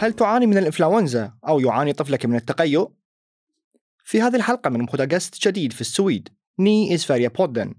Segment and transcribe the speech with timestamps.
[0.00, 2.90] هل تعاني من الإنفلونزا أو يعاني طفلك من التقيؤ؟
[4.04, 6.28] في هذه الحلقة من بودكاست جديد في السويد
[6.58, 7.74] ني إزفاريا بودن.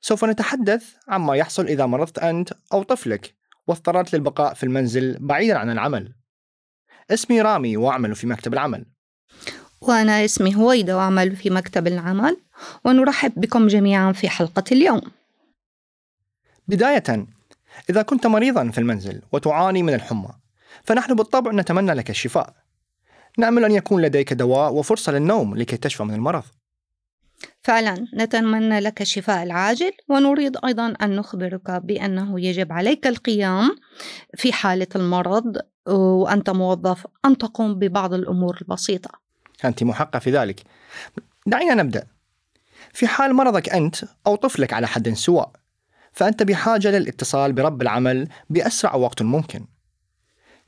[0.00, 3.34] سوف نتحدث عما يحصل إذا مرضت أنت أو طفلك
[3.66, 6.12] واضطررت للبقاء في المنزل بعيدا عن العمل.
[7.10, 8.86] اسمي رامي وأعمل في مكتب العمل.
[9.80, 12.36] وأنا اسمي هويدا وأعمل في مكتب العمل
[12.84, 15.00] ونرحب بكم جميعا في حلقة اليوم.
[16.68, 17.26] بداية
[17.90, 20.41] إذا كنت مريضا في المنزل وتعاني من الحمى
[20.84, 22.54] فنحن بالطبع نتمنى لك الشفاء.
[23.38, 26.42] نأمل أن يكون لديك دواء وفرصة للنوم لكي تشفى من المرض.
[27.62, 33.76] فعلا نتمنى لك الشفاء العاجل ونريد أيضا أن نخبرك بأنه يجب عليك القيام
[34.36, 39.10] في حالة المرض وأنت موظف أن تقوم ببعض الأمور البسيطة.
[39.64, 40.62] أنت محقة في ذلك.
[41.46, 42.06] دعينا نبدأ.
[42.92, 45.50] في حال مرضك أنت أو طفلك على حد سواء
[46.12, 49.66] فأنت بحاجة للاتصال برب العمل بأسرع وقت ممكن.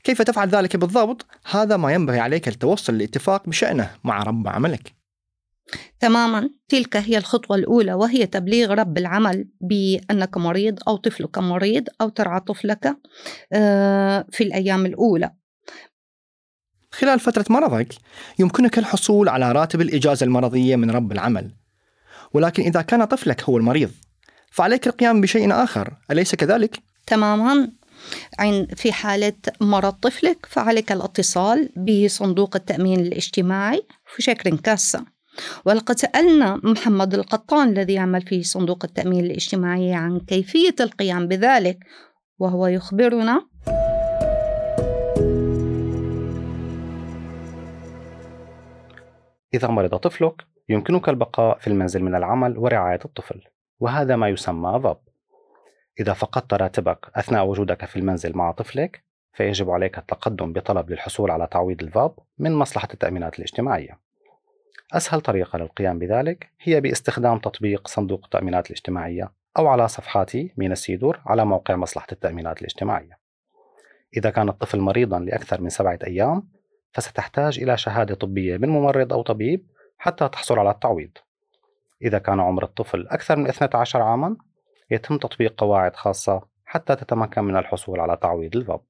[0.05, 4.93] كيف تفعل ذلك بالضبط؟ هذا ما ينبغي عليك التوصل لاتفاق بشأنه مع رب عملك.
[5.99, 6.49] تماما.
[6.69, 12.39] تلك هي الخطوة الأولى وهي تبليغ رب العمل بأنك مريض أو طفلك مريض أو ترعى
[12.39, 12.97] طفلك
[13.53, 15.31] آه، في الأيام الأولى.
[16.91, 17.95] خلال فترة مرضك
[18.39, 21.51] يمكنك الحصول على راتب الإجازة المرضية من رب العمل.
[22.33, 23.91] ولكن إذا كان طفلك هو المريض
[24.51, 27.71] فعليك القيام بشيء آخر أليس كذلك؟ تماما.
[28.75, 35.05] في حالة مرض طفلك فعليك الاتصال بصندوق التأمين الاجتماعي في شكل كاسة.
[35.65, 41.79] ولقد سألنا محمد القطان الذي يعمل في صندوق التأمين الاجتماعي عن كيفية القيام بذلك
[42.39, 43.41] وهو يخبرنا.
[49.53, 53.41] إذا مرض طفلك يمكنك البقاء في المنزل من العمل ورعاية الطفل
[53.79, 54.97] وهذا ما يسمى ضب
[55.99, 59.03] إذا فقدت راتبك أثناء وجودك في المنزل مع طفلك
[59.33, 63.99] فيجب عليك التقدم بطلب للحصول على تعويض الفاب من مصلحة التأمينات الاجتماعية.
[64.93, 71.19] أسهل طريقة للقيام بذلك هي باستخدام تطبيق صندوق التأمينات الاجتماعية أو على صفحاتي مين السيدور
[71.25, 73.17] على موقع مصلحة التأمينات الاجتماعية.
[74.17, 76.47] إذا كان الطفل مريضا لأكثر من سبعة أيام
[76.91, 81.11] فستحتاج إلى شهادة طبية من ممرض أو طبيب حتى تحصل على التعويض.
[82.01, 84.37] إذا كان عمر الطفل أكثر من 12 عاما
[84.91, 88.81] يتم تطبيق قواعد خاصة حتى تتمكن من الحصول على تعويض الفاب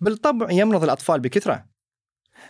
[0.00, 1.66] بالطبع يمرض الأطفال بكثرة.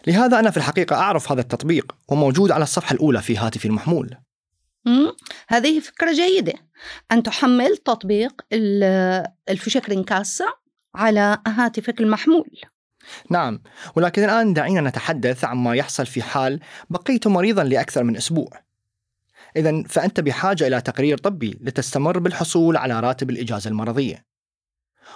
[0.06, 4.16] لهذا أنا في الحقيقة أعرف هذا التطبيق وموجود على الصفحة الأولى في هاتفي المحمول.
[4.84, 5.12] مم.
[5.48, 6.52] هذه فكرة جيدة.
[7.12, 8.42] أن تحمل تطبيق
[9.48, 10.44] الفشك رينكاسا
[10.94, 12.60] على هاتفك المحمول.
[13.30, 13.62] نعم.
[13.97, 16.60] ولكن الآن دعينا نتحدث عما يحصل في حال
[16.91, 18.50] بقيت مريضا لأكثر من أسبوع.
[19.56, 24.25] إذا فأنت بحاجة إلى تقرير طبي لتستمر بالحصول على راتب الإجازة المرضية.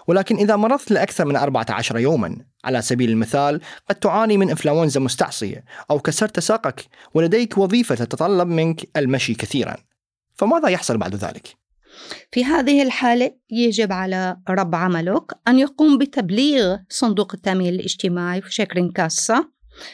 [0.06, 5.64] ولكن إذا مرضت لأكثر من 14 يوما على سبيل المثال قد تعاني من إنفلونزا مستعصية
[5.90, 6.84] أو كسرت ساقك
[7.14, 9.76] ولديك وظيفة تتطلب منك المشي كثيرا.
[10.34, 11.56] فماذا يحصل بعد ذلك؟
[12.32, 18.92] في هذه الحالة يجب على رب عملك أن يقوم بتبليغ صندوق التأمين الاجتماعي في شكل
[18.92, 19.50] كاسة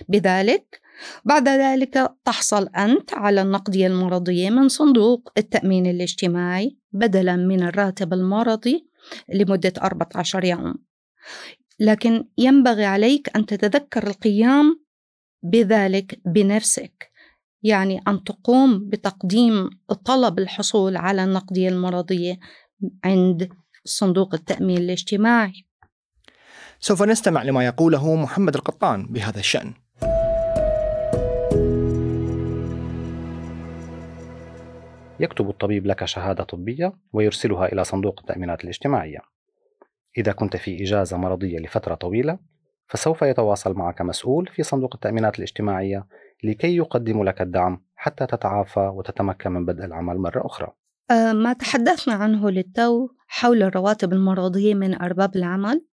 [0.08, 0.79] بذلك
[1.24, 8.88] بعد ذلك تحصل أنت على النقدية المرضية من صندوق التأمين الاجتماعي بدلا من الراتب المرضي
[9.34, 10.74] لمدة 14 يوم.
[11.80, 14.80] لكن ينبغي عليك أن تتذكر القيام
[15.42, 17.10] بذلك بنفسك
[17.62, 19.70] يعني أن تقوم بتقديم
[20.04, 22.38] طلب الحصول على النقدية المرضية
[23.04, 23.48] عند
[23.84, 25.66] صندوق التأمين الاجتماعي.
[26.80, 29.74] سوف نستمع لما يقوله محمد القطان بهذا الشأن.
[35.20, 39.18] يكتب الطبيب لك شهادة طبية ويرسلها إلى صندوق التأمينات الاجتماعية.
[40.18, 42.38] إذا كنت في إجازة مرضية لفترة طويلة،
[42.86, 46.06] فسوف يتواصل معك مسؤول في صندوق التأمينات الاجتماعية
[46.44, 50.68] لكي يقدم لك الدعم حتى تتعافى وتتمكن من بدء العمل مرة أخرى.
[51.10, 55.84] أه، ما تحدثنا عنه للتو حول الرواتب المرضية من أرباب العمل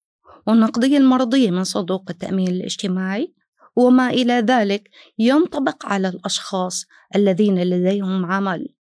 [0.47, 3.35] والنقدية المرضية من صندوق التأمين الاجتماعي
[3.77, 4.89] وما إلى ذلك
[5.19, 6.87] ينطبق على الأشخاص
[7.17, 8.76] الذين لديهم عمل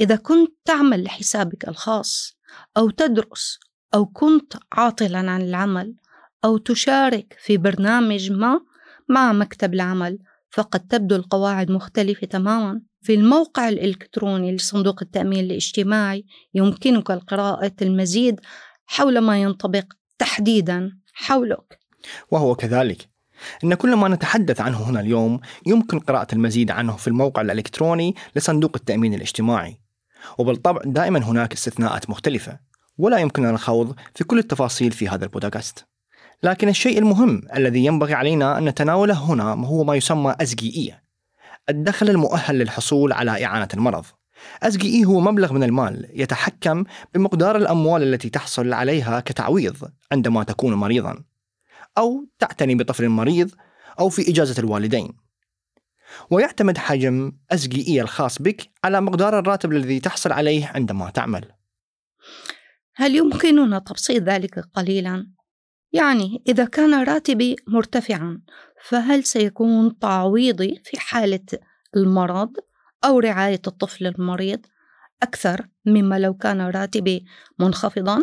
[0.00, 2.36] إذا كنت تعمل لحسابك الخاص
[2.76, 3.58] أو تدرس
[3.94, 5.94] أو كنت عاطلا عن العمل
[6.44, 8.60] أو تشارك في برنامج ما
[9.08, 10.18] مع مكتب العمل
[10.50, 12.82] فقد تبدو القواعد مختلفة تماما.
[13.02, 16.24] في الموقع الإلكتروني لصندوق التأمين الاجتماعي
[16.54, 18.40] يمكنك القراءة المزيد
[18.86, 19.84] حول ما ينطبق
[20.18, 21.78] تحديدا حولك.
[22.30, 23.11] وهو كذلك.
[23.64, 28.72] إن كل ما نتحدث عنه هنا اليوم يمكن قراءة المزيد عنه في الموقع الإلكتروني لصندوق
[28.76, 29.78] التأمين الاجتماعي.
[30.38, 32.58] وبالطبع دائما هناك استثناءات مختلفة
[32.98, 35.86] ولا يمكننا الخوض في كل التفاصيل في هذا البودكاست.
[36.42, 41.02] لكن الشيء المهم الذي ينبغي علينا أن نتناوله هنا هو ما يسمى أزجيئية
[41.68, 44.04] الدخل المؤهل للحصول على إعانة المرض.
[44.62, 46.84] أزجيئي هو مبلغ من المال يتحكم
[47.14, 49.76] بمقدار الأموال التي تحصل عليها كتعويض
[50.12, 51.22] عندما تكون مريضا.
[51.98, 53.50] أو تعتني بطفل مريض
[54.00, 55.16] أو في إجازة الوالدين
[56.30, 61.52] ويعتمد حجم أزجيئي الخاص بك على مقدار الراتب الذي تحصل عليه عندما تعمل
[62.94, 65.26] هل يمكننا تبسيط ذلك قليلا؟
[65.92, 68.42] يعني إذا كان راتبي مرتفعا
[68.88, 71.46] فهل سيكون تعويضي في حالة
[71.96, 72.56] المرض
[73.04, 74.66] أو رعاية الطفل المريض
[75.22, 77.24] أكثر مما لو كان راتبي
[77.58, 78.22] منخفضا؟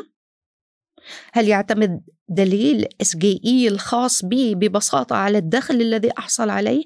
[1.33, 6.83] هل يعتمد دليل SGE الخاص بي ببساطة على الدخل الذي أحصل عليه؟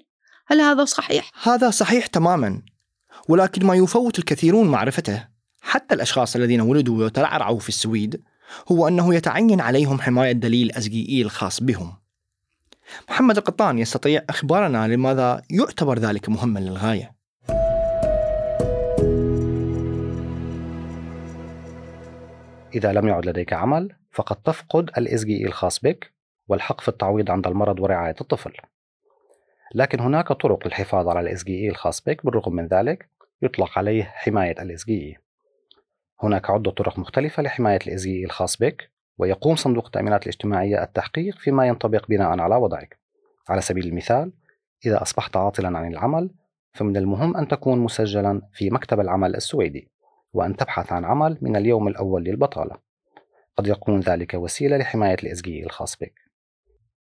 [0.47, 2.61] هل هذا صحيح؟ هذا صحيح تماما
[3.29, 5.27] ولكن ما يفوت الكثيرون معرفته
[5.61, 8.23] حتى الأشخاص الذين ولدوا وترعرعوا في السويد
[8.71, 11.93] هو أنه يتعين عليهم حماية دليل أزجيئي الخاص بهم
[13.09, 17.13] محمد القطان يستطيع إخبارنا لماذا يعتبر ذلك مهما للغاية
[22.75, 26.13] إذا لم يعد لديك عمل فقد تفقد الإزجي الخاص بك
[26.47, 28.53] والحق في التعويض عند المرض ورعاية الطفل.
[29.75, 33.09] لكن هناك طرق للحفاظ على الإزجي الخاص بك بالرغم من ذلك
[33.41, 35.17] يطلق عليه حماية الإزجي
[36.23, 42.07] هناك عدة طرق مختلفة لحماية الإزجي الخاص بك ويقوم صندوق التأمينات الاجتماعية التحقيق فيما ينطبق
[42.07, 42.99] بناء على وضعك.
[43.49, 44.31] على سبيل المثال
[44.85, 46.29] إذا أصبحت عاطلا عن العمل
[46.73, 49.91] فمن المهم أن تكون مسجلا في مكتب العمل السويدي
[50.33, 52.92] وأن تبحث عن عمل من اليوم الأول للبطالة.
[53.57, 56.13] قد يكون ذلك وسيلة لحماية الإزجي الخاص بك.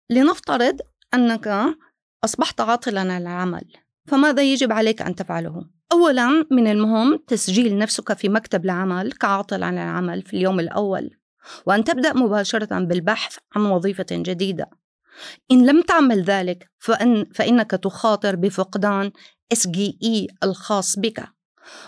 [0.10, 0.80] لنفترض
[1.14, 1.76] أنك
[2.24, 3.66] أصبحت عاطلا عن العمل
[4.06, 9.74] فماذا يجب عليك أن تفعله؟ أولا من المهم تسجيل نفسك في مكتب العمل كعاطل عن
[9.74, 11.10] العمل في اليوم الأول
[11.66, 14.70] وأن تبدأ مباشرة بالبحث عن وظيفة جديدة.
[15.52, 19.12] إن لم تعمل ذلك فإن فإنك تخاطر بفقدان
[19.54, 21.24] SGE الخاص بك.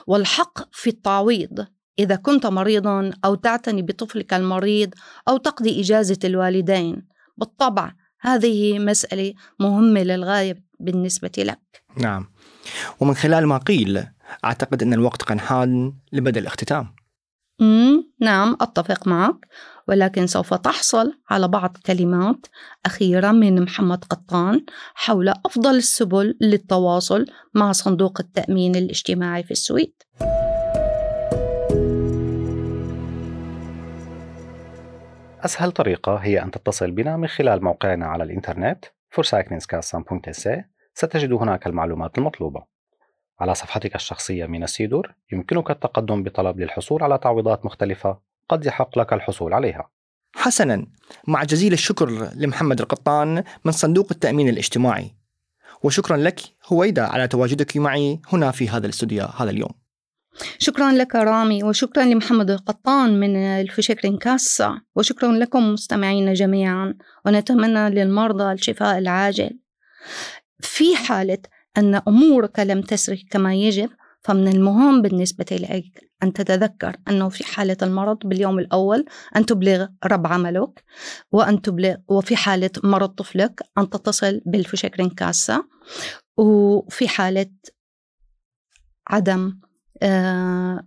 [0.07, 1.67] والحق في التعويض
[1.99, 4.93] إذا كنت مريضا أو تعتني بطفلك المريض
[5.27, 7.07] أو تقضي إجازة الوالدين.
[7.37, 7.91] بالطبع
[8.21, 11.83] هذه مسألة مهمة للغاية بالنسبة لك.
[11.97, 12.31] نعم.
[12.99, 14.03] ومن خلال ما قيل
[14.45, 16.95] أعتقد أن الوقت قد حان لبدء الاختتام.
[17.59, 19.35] مم نعم أتفق معك.
[19.87, 22.45] ولكن سوف تحصل على بعض كلمات
[22.85, 29.93] أخيرة من محمد قطان حول أفضل السبل للتواصل مع صندوق التأمين الاجتماعي في السويد.
[35.45, 40.63] أسهل طريقة هي أن تتصل بنا من خلال موقعنا على الإنترنت forsakenskassan.se
[40.93, 42.63] ستجد هناك المعلومات المطلوبة.
[43.39, 48.19] على صفحتك الشخصية من السيدور يمكنك التقدم بطلب للحصول على تعويضات مختلفة
[48.49, 49.89] قد يحق لك الحصول عليها.
[50.35, 50.87] حسنا.
[51.27, 55.15] مع جزيل الشكر لمحمد القطان من صندوق التأمين الاجتماعي.
[55.83, 56.39] وشكرا لك
[56.73, 59.78] هويدا على تواجدك معي هنا في هذا الاستوديو هذا اليوم.
[60.57, 66.95] شكرا لك رامي وشكرا لمحمد القطان من الفشكرين كاسة وشكرا لكم مستمعينا جميعا
[67.25, 69.59] ونتمنى للمرضى الشفاء العاجل.
[70.59, 71.39] في حالة
[71.77, 73.89] أن أمورك لم تسري كما يجب
[74.21, 79.05] فمن المهم بالنسبة لك أن تتذكر أنه في حالة المرض باليوم الأول
[79.35, 80.83] أن تبلغ رب عملك
[81.31, 85.65] وأن تبلغ وفي حالة مرض طفلك أن تتصل بال Försäkringskassan
[86.37, 87.51] وفي حالة
[89.07, 89.59] عدم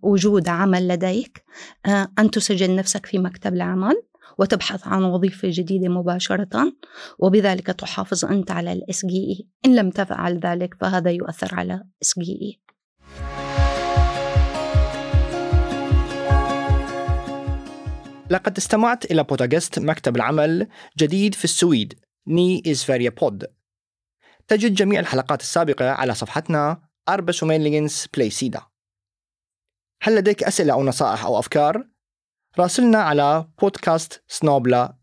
[0.03, 1.45] وجود عمل لديك
[1.87, 4.03] آه، أن تسجل نفسك في مكتب العمل
[4.39, 6.73] وتبحث عن وظيفة جديدة مباشرة
[7.19, 9.45] وبذلك تحافظ أنت على ال SGI.
[9.67, 12.63] إن لم تفعل ذلك فهذا يؤثر على SGI.
[18.31, 21.95] لقد استمعت إلى بودكاست مكتب العمل جديد في السويد
[22.27, 23.47] Ny i Sverige-podd
[24.49, 28.72] تجد جميع الحلقات السابقة على صفحتنا Arbetsförmedlingens playsida
[30.05, 31.85] هل لديك أسئلة أو نصائح أو أفكار؟
[32.59, 34.97] راسلنا على بودكاست snabel-a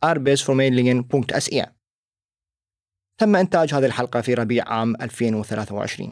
[3.20, 6.12] تم إنتاج هذه الحلقة في ربيع عام 2023